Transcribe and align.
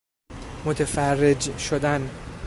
متفرج 0.65 1.49
شدن 1.57 2.09